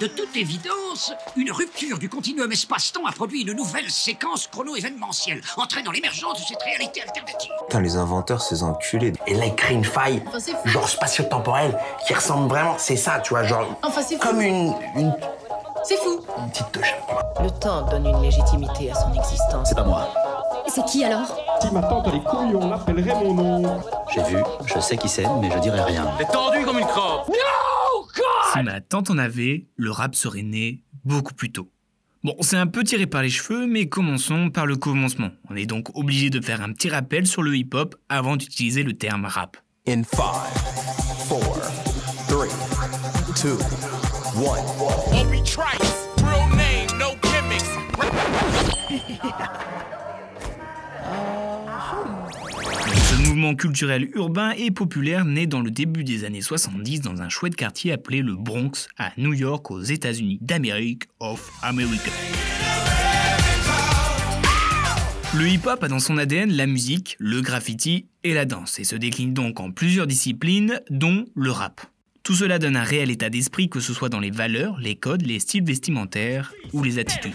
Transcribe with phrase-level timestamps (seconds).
[0.00, 5.90] De toute évidence, une rupture du continuum espace-temps a produit une nouvelle séquence chrono-événementielle, entraînant
[5.90, 7.50] l'émergence de cette réalité alternative.
[7.66, 9.12] Putain, les inventeurs, ces enculés.
[9.26, 11.76] Et là, ils créent une faille, Enfin, c'est genre spatio-temporelle,
[12.06, 14.28] qui ressemble vraiment, c'est ça, tu vois, genre, Enfin, c'est fou.
[14.28, 15.12] comme une, une,
[15.84, 16.20] C'est fou.
[16.38, 16.94] une petite touche.
[17.42, 19.74] Le temps donne une légitimité à son existence.
[19.74, 20.08] pas moi.
[20.68, 21.26] C'est qui alors?
[21.60, 23.80] Si ma tante a les couilles, on l'appellerait mon nom.
[24.14, 24.36] J'ai vu,
[24.66, 26.06] je sais qui c'est, mais je dirai rien.
[26.18, 27.28] T'es tendu comme une crotte
[28.52, 31.70] Si ma tante en avait, le rap serait né beaucoup plus tôt.
[32.24, 35.30] Bon, c'est un peu tiré par les cheveux, mais commençons par le commencement.
[35.50, 38.94] On est donc obligé de faire un petit rappel sur le hip-hop avant d'utiliser le
[38.94, 39.56] terme rap.
[39.86, 40.16] In 5,
[41.28, 41.40] 4, 3,
[42.30, 42.40] 2, 1.
[45.20, 47.78] Obi Trice, real name, no gimmicks.
[53.28, 57.56] mouvement culturel urbain et populaire naît dans le début des années 70 dans un chouette
[57.56, 62.10] quartier appelé le Bronx à New York aux États-Unis d'Amérique of America.
[65.36, 68.96] Le hip-hop a dans son ADN la musique, le graffiti et la danse et se
[68.96, 71.82] décline donc en plusieurs disciplines dont le rap.
[72.22, 75.22] Tout cela donne un réel état d'esprit que ce soit dans les valeurs, les codes,
[75.22, 77.34] les styles vestimentaires ou les attitudes.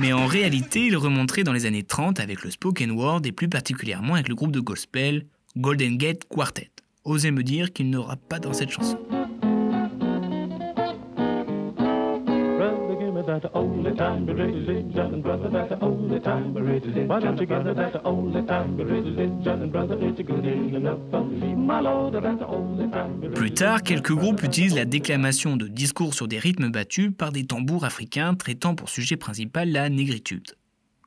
[0.00, 3.48] Mais en réalité, il remonterait dans les années 30 avec le spoken word et plus
[3.48, 6.70] particulièrement avec le groupe de gospel Golden Gate Quartet.
[7.04, 8.98] Osez me dire qu'il n'aura pas dans cette chanson.
[13.32, 17.08] Brother, give me that only time, religion, brother, that only time, religion.
[17.08, 21.54] Why don't you give me that only time, religion, brother, it's good enough for me,
[21.54, 23.34] my lord, that only time, religion.
[23.34, 27.46] Plus tard, quelques groupes utilisent la déclamation de discours sur des rythmes battus par des
[27.46, 30.48] tambours africains traitant pour sujet principal la négritude.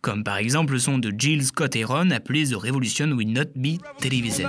[0.01, 3.77] Comme par exemple le son de Jill Scott Heron appelé The Revolution Will Not Be
[3.99, 4.45] Televised.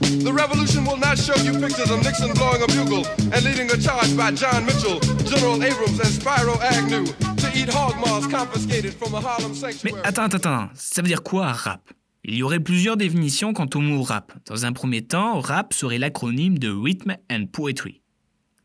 [0.00, 3.76] The revolution will not show you pictures of Nixon blowing a bugle and leading a
[3.76, 9.14] charge by John Mitchell, General Abrams, and Spyro Agnew to eat hog maws confiscated from
[9.14, 10.00] a Harlem Mais sanctuary.
[10.04, 11.82] attends, attends, attends, ça veut dire quoi rap?
[12.24, 14.32] Il y aurait plusieurs définitions quant au mot rap.
[14.46, 18.02] Dans un premier temps, rap serait l'acronyme de Rhythm and Poetry.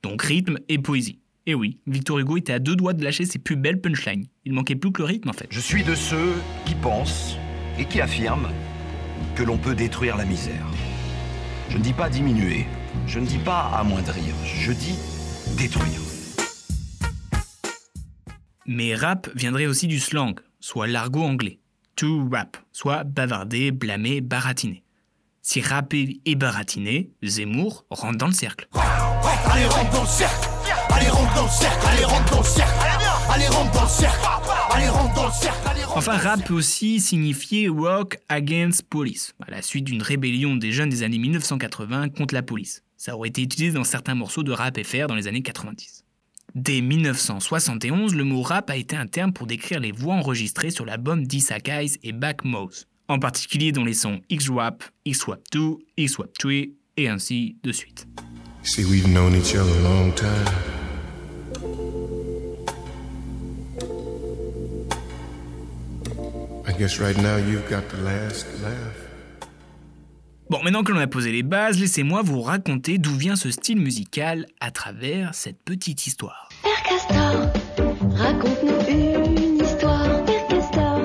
[0.01, 1.19] Donc rythme et poésie.
[1.45, 4.25] Et oui, Victor Hugo était à deux doigts de lâcher ses plus belles punchlines.
[4.45, 5.47] Il manquait plus que le rythme en fait.
[5.49, 6.33] Je suis de ceux
[6.65, 7.35] qui pensent
[7.77, 8.49] et qui affirment
[9.35, 10.65] que l'on peut détruire la misère.
[11.69, 12.65] Je ne dis pas diminuer,
[13.07, 14.95] je ne dis pas amoindrir, je dis
[15.57, 15.99] détruire.
[18.65, 21.59] Mais rap viendrait aussi du slang, soit l'argot anglais.
[21.95, 24.83] To rap, soit bavarder, blâmer, baratiner.
[25.41, 28.67] Si rapper et baratiner, Zemmour rentre dans le cercle.
[28.73, 30.49] Allez, rentre dans le cercle.
[30.89, 31.87] Allez, rentre dans le cercle.
[31.87, 32.73] Allez, rentre dans le cercle.
[33.29, 34.52] Allez, rentre dans le cercle.
[34.73, 35.67] Allez, rentre dans le cercle.
[35.67, 40.55] Allez, rentre Enfin, rap peut aussi signifier Rock Against Police, à la suite d'une rébellion
[40.55, 42.83] des jeunes des années 1980 contre la police.
[42.97, 46.05] Ça aurait été utilisé dans certains morceaux de rap FR dans les années 90.
[46.55, 50.85] Dès 1971, le mot rap a été un terme pour décrire les voix enregistrées sur
[50.85, 56.51] l'album Guys et Back Mouse, en particulier dans les sons X-Rap, X-Rap 2, X-Rap 3
[56.97, 58.07] et ainsi de suite.
[58.63, 60.72] See, we've known each other a long time.
[70.49, 73.79] Bon, maintenant que l'on a posé les bases, laissez-moi vous raconter d'où vient ce style
[73.79, 76.49] musical à travers cette petite histoire.
[76.61, 77.47] Père Castor,
[78.15, 80.25] raconte-nous une histoire.
[80.25, 81.01] Père Castor.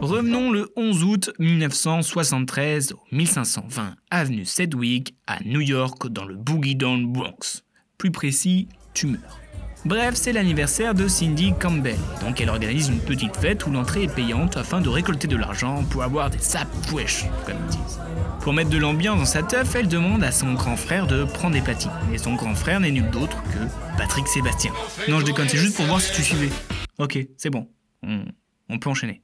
[0.00, 6.76] Revenons le 11 août 1973 au 1520 avenue Sedgwick à New York dans le Boogie
[6.76, 7.64] Down Bronx.
[7.98, 9.38] Plus précis, tumeur.
[9.84, 14.14] Bref, c'est l'anniversaire de Cindy Campbell, donc elle organise une petite fête où l'entrée est
[14.14, 18.00] payante afin de récolter de l'argent pour avoir des sapes wesh, comme ils disent.
[18.40, 21.54] Pour mettre de l'ambiance dans sa teuf, elle demande à son grand frère de prendre
[21.54, 21.92] des platines.
[22.12, 24.72] Et son grand frère n'est nul d'autre que Patrick Sébastien.
[25.08, 26.50] Non, je déconne, c'est juste pour voir si tu suivais.
[26.98, 27.68] Ok, c'est bon.
[28.02, 29.22] On, peut enchaîner.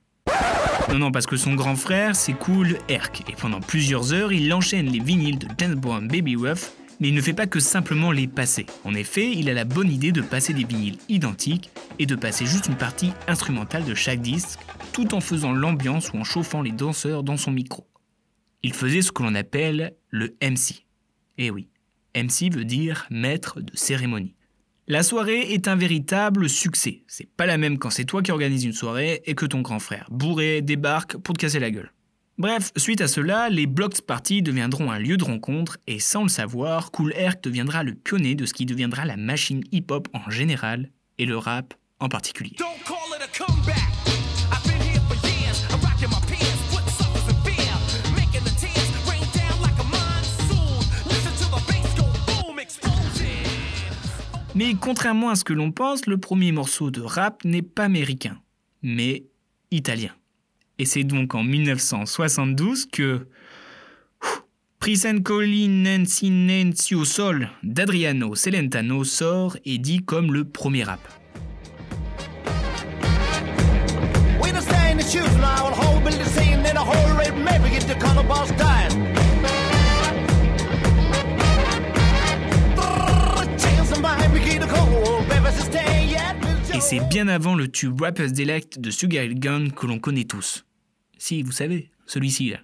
[0.89, 4.53] Non, non, parce que son grand frère, c'est Cool Herc, et pendant plusieurs heures, il
[4.53, 8.13] enchaîne les vinyles de Dance Brown Baby Ruff, mais il ne fait pas que simplement
[8.13, 8.67] les passer.
[8.85, 12.47] En effet, il a la bonne idée de passer des vinyles identiques et de passer
[12.47, 14.61] juste une partie instrumentale de chaque disque,
[14.93, 17.87] tout en faisant l'ambiance ou en chauffant les danseurs dans son micro.
[18.63, 20.87] Il faisait ce que l'on appelle le MC.
[21.39, 21.69] Eh oui,
[22.15, 24.35] MC veut dire maître de cérémonie.
[24.87, 27.05] La soirée est un véritable succès.
[27.07, 29.79] C'est pas la même quand c'est toi qui organise une soirée et que ton grand
[29.79, 31.94] frère bourré débarque pour te casser la gueule.
[32.37, 36.29] Bref, suite à cela, les Blocks Party deviendront un lieu de rencontre et sans le
[36.29, 40.91] savoir, Cool Herc deviendra le pionnier de ce qui deviendra la machine hip-hop en général
[41.19, 42.57] et le rap en particulier.
[54.57, 58.41] Mais contrairement à ce que l'on pense, le premier morceau de rap n'est pas américain,
[58.83, 59.25] mais
[59.71, 60.11] italien.
[60.79, 63.27] Et c'est donc en 1972 que
[64.81, 71.01] Prisencolinensinenzio Sol d'Adriano Celentano sort et dit comme le premier rap.
[86.85, 90.67] C'est bien avant le tube Rapper's Delight de Sugar Hill Gun que l'on connaît tous.
[91.17, 92.59] Si, vous savez, celui-ci là.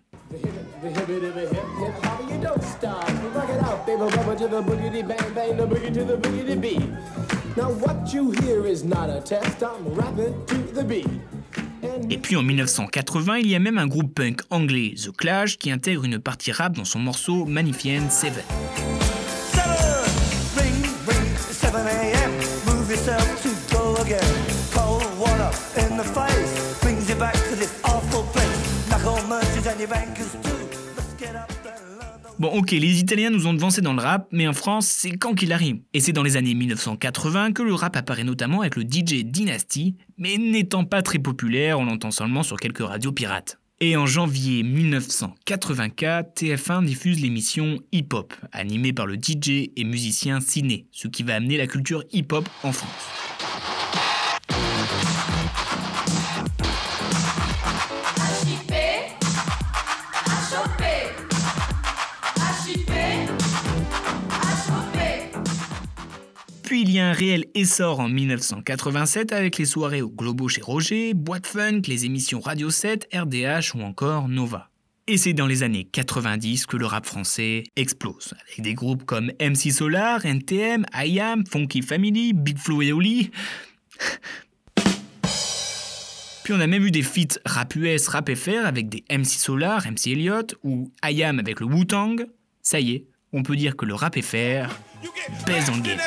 [12.11, 15.71] Et puis en 1980, il y a même un groupe punk anglais, The Clash, qui
[15.71, 18.45] intègre une partie rap dans son morceau Magnificent Seven.
[32.41, 35.35] Bon ok, les Italiens nous ont devancé dans le rap, mais en France, c'est quand
[35.35, 35.83] qu'il arrive.
[35.93, 39.99] Et c'est dans les années 1980 que le rap apparaît notamment avec le DJ Dynasty,
[40.17, 43.59] mais n'étant pas très populaire, on l'entend seulement sur quelques radios pirates.
[43.81, 50.41] Et en janvier 1984, TF1 diffuse l'émission Hip Hop, animée par le DJ et musicien
[50.41, 53.70] Ciné, ce qui va amener la culture hip hop en France.
[66.71, 70.61] Puis il y a un réel essor en 1987 avec les soirées au Globo chez
[70.61, 74.71] Roger, Boîte Funk, les émissions Radio 7, RDH ou encore Nova.
[75.09, 79.33] Et c'est dans les années 90 que le rap français explose, avec des groupes comme
[79.41, 83.33] MC Solar, NTM, IAM, Funky Family, Big Flo et Oli.
[86.45, 89.85] Puis on a même eu des feats rap US, rap FR avec des MC Solar,
[89.91, 92.29] MC Elliott ou IAM avec le Wu-Tang.
[92.63, 94.75] Ça y est, on peut dire que le rap FR
[95.47, 95.99] pèse dans le game.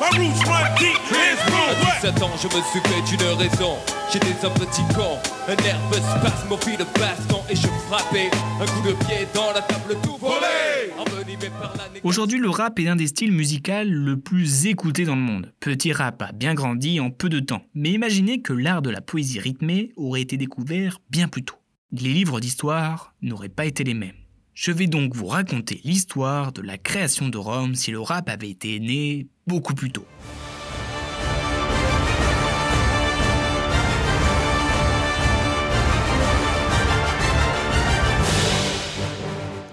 [0.00, 1.07] my roots run deep.
[2.00, 3.76] 17 ans, je me suis fait une raison.
[4.12, 5.18] J'étais un petit con,
[5.48, 8.30] un nerveux spasme au fil de baston et je frappais
[8.60, 10.92] un coup de pied dans la table tout volé.
[10.96, 12.00] Envenimé par la négativité.
[12.04, 15.52] Aujourd'hui, le rap est l'un des styles musicaux le plus écouté dans le monde.
[15.58, 19.00] Petit rap a bien grandi en peu de temps, mais imaginez que l'art de la
[19.00, 21.56] poésie rythmée aurait été découvert bien plus tôt.
[21.90, 24.12] Les livres d'histoire n'auraient pas été les mêmes.
[24.54, 28.50] Je vais donc vous raconter l'histoire de la création de Rome si le rap avait
[28.50, 30.06] été né beaucoup plus tôt.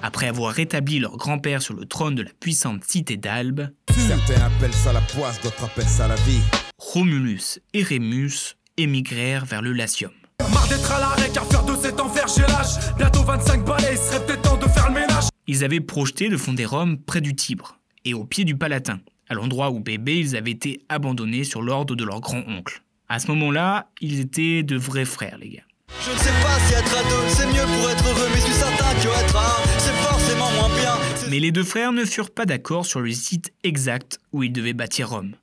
[0.08, 4.72] Après avoir rétabli leur grand-père sur le trône de la puissante cité d'Albe, Certains appellent
[4.72, 6.42] ça la poisse, d'autres appellent ça la vie.
[6.78, 10.12] Romulus et Rémus émigrèrent vers le Latium.
[10.54, 13.98] Marre d'être à l'arrêt car faire de cet enfer j'ai l'âge Bientôt 25 balais, il
[13.98, 17.36] serait peut-être temps de faire le ménage Ils avaient projeté de fonder Rome près du
[17.36, 21.64] Tibre et au pied du Palatin, à l'endroit où bébés ils avaient été abandonnés sur
[21.64, 22.84] l'ordre de leur grand-oncle.
[23.10, 25.64] À ce moment-là, ils étaient de vrais frères, les gars.
[26.06, 28.54] Je ne sais pas si être ado c'est mieux pour être heureux, mais je suis
[28.54, 30.94] certain que être un c'est forcément moins bien.
[31.30, 34.74] Mais les deux frères ne furent pas d'accord sur le site exact où ils devaient
[34.74, 35.36] bâtir Rome.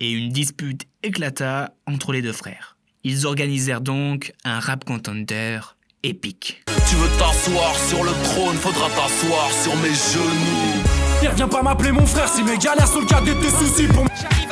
[0.00, 2.76] Et une dispute éclata entre les deux frères.
[3.04, 5.60] Ils organisèrent donc un rap contender
[6.02, 6.64] épique.
[6.88, 10.82] Tu veux t'asseoir sur le trône, faudra t'asseoir sur mes genoux.
[11.20, 13.86] Viens, viens pas m'appeler mon frère si mes galères sont le cas de tes soucis
[13.86, 14.51] pour J'arrive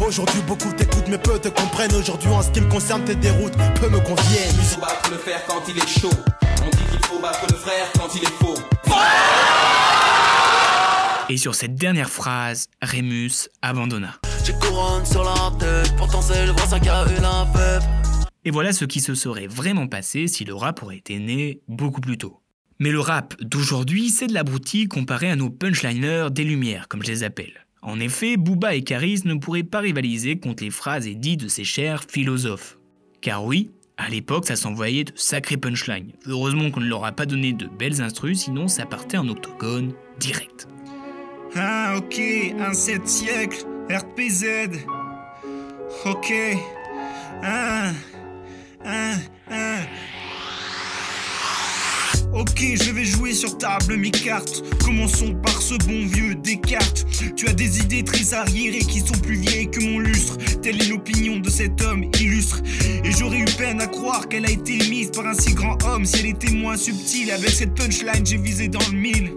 [0.00, 1.94] Aujourd'hui, beaucoup t'écoutent, mais peu te comprennent.
[1.94, 4.54] Aujourd'hui, en ce qui me concerne, tes déroutes peu me conviennent.
[4.58, 6.10] Il faut battre le fer quand il est chaud.
[6.62, 8.54] On dit qu'il faut battre le frère quand il est faux.
[11.28, 14.14] Et sur cette dernière phrase, Rémus abandonna.
[14.44, 17.82] J'ai couronne sur la tête, pourtant c'est le vrai ça qui a eu la fève.
[18.44, 22.02] Et voilà ce qui se serait vraiment passé si le rap aurait été né beaucoup
[22.02, 22.42] plus tôt.
[22.78, 27.08] Mais le rap d'aujourd'hui, c'est de l'abruti comparé à nos punchliners des Lumières, comme je
[27.08, 27.63] les appelle.
[27.84, 31.64] En effet, Booba et Caris ne pourraient pas rivaliser contre les phrases édites de ces
[31.64, 32.78] chers philosophes.
[33.20, 36.12] Car oui, à l'époque, ça s'envoyait de sacrés punchlines.
[36.26, 39.92] Heureusement qu'on ne leur a pas donné de belles instrus, sinon ça partait en octogone
[40.18, 40.66] direct.
[41.54, 42.20] Ah, ok,
[42.58, 44.44] un 7 siècle, RPZ.
[46.06, 46.32] Ok.
[47.42, 47.92] Ah,
[48.84, 49.16] Hein,
[49.50, 49.78] hein.
[52.34, 54.64] Ok, je vais jouer sur table mes cartes.
[54.84, 57.06] Commençons par ce bon vieux Descartes.
[57.36, 60.36] Tu as des idées très arriérées qui sont plus vieilles que mon lustre.
[60.60, 62.60] Telle est l'opinion de cet homme illustre.
[63.04, 66.04] Et j'aurais eu peine à croire qu'elle a été émise par un si grand homme
[66.04, 67.30] si elle était moins subtile.
[67.30, 69.32] Avec cette punchline, j'ai visé dans le mille.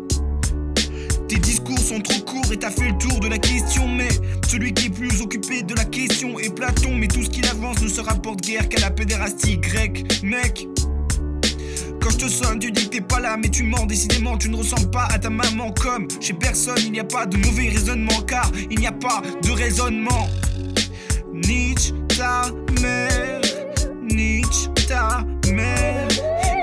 [1.27, 4.09] Tes discours sont trop courts et t'as fait le tour de la question, mais
[4.47, 6.95] celui qui est plus occupé de la question est Platon.
[6.95, 10.67] Mais tout ce qu'il avance ne se rapporte guère qu'à la pédérastie grecque, mec.
[12.01, 13.85] Quand je te sonne, tu dis que t'es pas là, mais tu mens.
[13.85, 15.71] Décidément, tu ne ressembles pas à ta maman.
[15.81, 19.21] Comme chez personne, il n'y a pas de mauvais raisonnement, car il n'y a pas
[19.41, 20.27] de raisonnement.
[21.33, 22.43] Nietzsche, ta
[22.81, 23.41] mère.
[24.09, 26.07] Nietzsche, ta mère.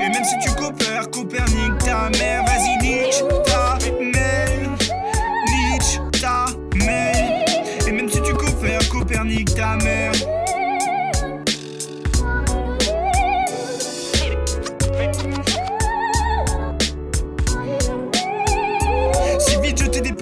[0.00, 2.44] Et même si tu coopères, Copernic, ta mère.
[2.44, 3.24] Vas-y, Nietzsche,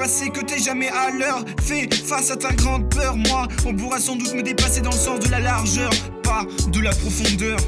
[0.02, 4.16] que t'es jamais à l'heure Fais face à ta grande peur Moi, on pourra sans
[4.16, 5.90] doute me dépasser dans le sens de la largeur
[6.24, 7.58] Pas de la profondeur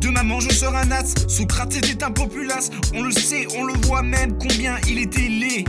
[0.00, 1.14] de maman, je serai un as.
[1.28, 2.70] Socrate était un populace.
[2.94, 5.64] On le sait, on le voit même combien il était laid.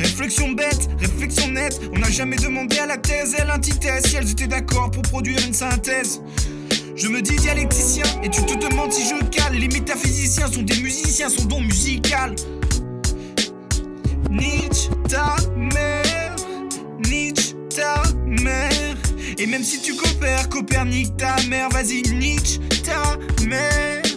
[0.00, 1.82] Réflexion bête, réflexion nette.
[1.94, 5.02] On n'a jamais demandé à la thèse et à l'antithèse si elles étaient d'accord pour
[5.02, 6.22] produire une synthèse.
[6.96, 9.52] Je me dis dialecticien et tu te demandes si je cale.
[9.52, 12.34] Les métaphysiciens sont des musiciens, sont donc musical.
[14.30, 16.36] Nietzsche, ta mère.
[17.08, 18.96] Nietzsche, ta mère.
[19.38, 21.68] Et même si tu coopères, Copernic, ta mère.
[21.70, 24.07] Vas-y, Nietzsche, ta mère.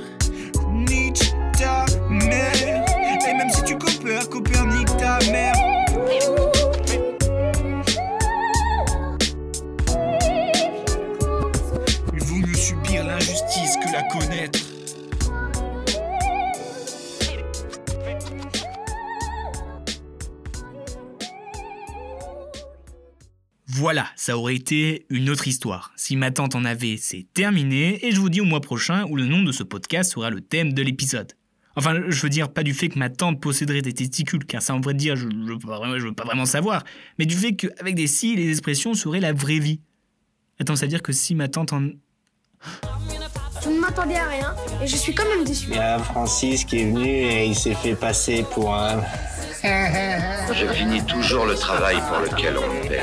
[24.22, 25.92] Ça aurait été une autre histoire.
[25.96, 29.16] Si ma tante en avait, c'est terminé, et je vous dis au mois prochain où
[29.16, 31.34] le nom de ce podcast sera le thème de l'épisode.
[31.76, 34.76] Enfin, je veux dire pas du fait que ma tante posséderait des testicules, car ça
[34.76, 36.84] en vrai dire, je, je, veux pas vraiment- je veux pas vraiment savoir,
[37.18, 39.80] mais du fait qu'avec des si, les expressions seraient la vraie vie.
[40.60, 41.82] Attends, ça veut dire que si ma tante en...
[43.64, 45.70] Je ne m'attendais à rien et je suis quand même déçu.
[45.70, 49.02] Il y a Francis qui est venu et il s'est fait passer pour un.
[49.64, 53.02] Je finis toujours le travail pour lequel on me paie.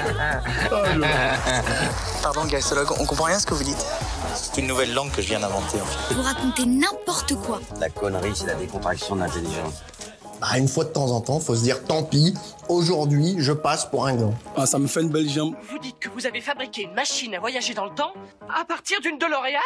[2.22, 3.84] Pardon, gastrologue, on comprend rien à ce que vous dites.
[4.34, 6.14] C'est une nouvelle langue que je viens d'inventer en fait.
[6.14, 7.60] Vous racontez n'importe quoi.
[7.80, 9.82] La connerie, c'est la décontraction de l'intelligence.
[10.40, 12.34] Bah, une fois de temps en temps, faut se dire tant pis,
[12.68, 14.34] aujourd'hui, je passe pour un gland.
[14.56, 15.54] Ah, ça me fait une belle jambe.
[15.70, 18.12] Vous dites que vous avez fabriqué une machine à voyager dans le temps
[18.48, 19.58] à partir d'une DeLorean